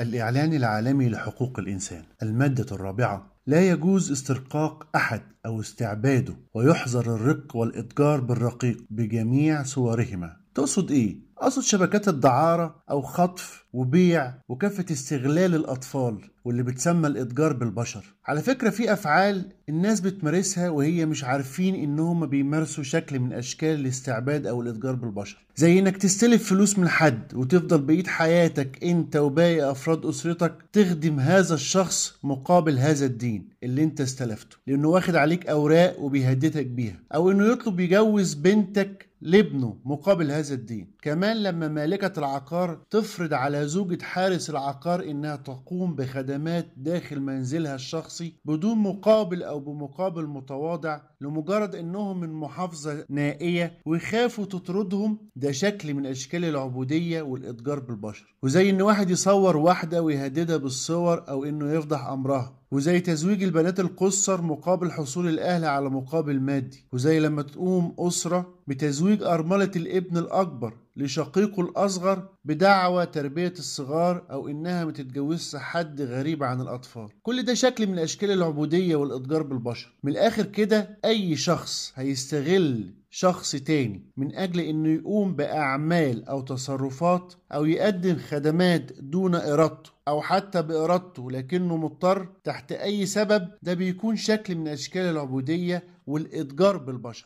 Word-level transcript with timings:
الإعلان 0.00 0.52
العالمي 0.52 1.08
لحقوق 1.08 1.58
الإنسان 1.58 2.02
المادة 2.22 2.76
الرابعة 2.76 3.32
لا 3.46 3.70
يجوز 3.70 4.12
استرقاق 4.12 4.96
أحد 4.96 5.20
أو 5.46 5.60
استعباده 5.60 6.34
ويحظر 6.54 7.14
الرق 7.14 7.56
والإتجار 7.56 8.20
بالرقيق 8.20 8.84
بجميع 8.90 9.62
صورهما. 9.62 10.43
تقصد 10.54 10.90
إيه؟ 10.90 11.16
أقصد 11.38 11.62
شبكات 11.62 12.08
الدعارة 12.08 12.82
أو 12.90 13.02
خطف 13.02 13.64
وبيع 13.72 14.34
وكافة 14.48 14.84
استغلال 14.90 15.54
الأطفال 15.54 16.18
واللي 16.44 16.62
بتسمى 16.62 17.06
الإتجار 17.06 17.52
بالبشر. 17.52 18.14
على 18.26 18.42
فكرة 18.42 18.70
في 18.70 18.92
أفعال 18.92 19.52
الناس 19.68 20.00
بتمارسها 20.00 20.68
وهي 20.70 21.06
مش 21.06 21.24
عارفين 21.24 21.74
إنهم 21.74 22.26
بيمارسوا 22.26 22.84
شكل 22.84 23.18
من 23.18 23.32
أشكال 23.32 23.80
الاستعباد 23.80 24.46
أو 24.46 24.62
الإتجار 24.62 24.94
بالبشر. 24.94 25.46
زي 25.56 25.78
إنك 25.78 25.96
تستلف 25.96 26.48
فلوس 26.48 26.78
من 26.78 26.88
حد 26.88 27.34
وتفضل 27.34 27.80
بقية 27.82 28.04
حياتك 28.04 28.84
أنت 28.84 29.16
وباقي 29.16 29.70
أفراد 29.70 30.06
أسرتك 30.06 30.54
تخدم 30.72 31.20
هذا 31.20 31.54
الشخص 31.54 32.14
مقابل 32.22 32.78
هذا 32.78 33.06
الدين 33.06 33.48
اللي 33.62 33.82
أنت 33.82 34.00
استلفته. 34.00 34.56
لأنه 34.66 34.88
واخد 34.88 35.14
عليك 35.14 35.46
أوراق 35.46 36.00
وبيهددك 36.00 36.66
بيها. 36.66 36.96
أو 37.14 37.30
إنه 37.30 37.44
يطلب 37.52 37.80
يجوز 37.80 38.34
بنتك 38.34 39.08
لابنه 39.24 39.76
مقابل 39.84 40.30
هذا 40.30 40.54
الدين. 40.54 40.94
كمان 41.02 41.42
لما 41.42 41.68
مالكة 41.68 42.18
العقار 42.18 42.80
تفرض 42.90 43.34
على 43.34 43.66
زوجة 43.68 44.02
حارس 44.02 44.50
العقار 44.50 45.02
إنها 45.04 45.36
تقوم 45.36 45.94
بخدمات 45.94 46.66
داخل 46.76 47.20
منزلها 47.20 47.74
الشخصي 47.74 48.32
بدون 48.44 48.78
مقابل 48.78 49.42
أو 49.42 49.60
بمقابل 49.60 50.26
متواضع 50.26 51.00
لمجرد 51.20 51.74
إنهم 51.74 52.20
من 52.20 52.32
محافظة 52.32 53.04
نائية 53.08 53.78
ويخافوا 53.86 54.44
تطردهم 54.44 55.18
ده 55.36 55.52
شكل 55.52 55.94
من 55.94 56.06
أشكال 56.06 56.44
العبودية 56.44 57.22
والإتجار 57.22 57.80
بالبشر. 57.80 58.36
وزي 58.42 58.70
إن 58.70 58.82
واحد 58.82 59.10
يصور 59.10 59.56
واحدة 59.56 60.02
ويهددها 60.02 60.56
بالصور 60.56 61.24
أو 61.28 61.44
إنه 61.44 61.72
يفضح 61.72 62.06
أمرها. 62.06 62.63
وزي 62.74 63.00
تزويج 63.00 63.42
البنات 63.42 63.80
القصر 63.80 64.42
مقابل 64.42 64.92
حصول 64.92 65.28
الأهل 65.28 65.64
على 65.64 65.90
مقابل 65.90 66.40
مادي. 66.40 66.84
وزي 66.92 67.20
لما 67.20 67.42
تقوم 67.42 67.94
أسرة 67.98 68.54
بتزويج 68.66 69.22
أرملة 69.22 69.70
الابن 69.76 70.16
الأكبر 70.16 70.74
لشقيقه 70.96 71.62
الأصغر 71.62 72.28
بدعوى 72.44 73.06
تربية 73.06 73.52
الصغار 73.58 74.26
أو 74.30 74.48
إنها 74.48 74.84
ما 74.84 74.92
تتجوزش 74.92 75.56
حد 75.56 76.00
غريب 76.02 76.42
عن 76.44 76.60
الأطفال. 76.60 77.08
كل 77.22 77.42
ده 77.42 77.54
شكل 77.54 77.86
من 77.86 77.98
أشكال 77.98 78.30
العبودية 78.30 78.96
والإتجار 78.96 79.42
بالبشر. 79.42 79.92
من 80.02 80.12
الآخر 80.12 80.42
كده 80.46 80.98
أي 81.04 81.36
شخص 81.36 81.92
هيستغل 81.96 82.94
شخص 83.10 83.50
تاني 83.56 84.02
من 84.16 84.34
أجل 84.34 84.60
إنه 84.60 84.88
يقوم 84.88 85.36
بأعمال 85.36 86.24
أو 86.28 86.40
تصرفات 86.40 87.34
أو 87.52 87.64
يقدم 87.64 88.16
خدمات 88.18 88.92
دون 88.92 89.34
إرادته 89.34 89.90
أو 90.08 90.22
حتى 90.22 90.62
بإرادته 90.62 91.30
لكنه 91.30 91.76
مضطر 91.76 92.28
تحت 92.44 92.72
أي 92.72 93.06
سبب 93.06 93.48
ده 93.62 93.74
بيكون 93.74 94.16
شكل 94.16 94.54
من 94.54 94.68
أشكال 94.68 95.02
العبودية 95.02 95.82
والإتجار 96.06 96.76
بالبشر. 96.76 97.22